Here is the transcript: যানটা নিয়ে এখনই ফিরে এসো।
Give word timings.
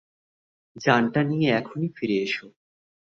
যানটা 0.75 1.21
নিয়ে 1.23 1.49
এখনই 1.51 1.89
ফিরে 1.95 2.17
এসো। 2.21 2.45